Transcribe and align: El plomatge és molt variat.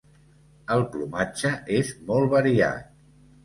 El 0.75 0.81
plomatge 0.95 1.53
és 1.77 1.95
molt 2.11 2.35
variat. 2.35 2.93